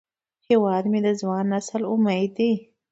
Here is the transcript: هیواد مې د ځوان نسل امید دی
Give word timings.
هیواد 0.47 0.83
مې 0.91 0.99
د 1.05 1.09
ځوان 1.21 1.45
نسل 1.53 1.81
امید 1.91 2.29
دی 2.37 2.51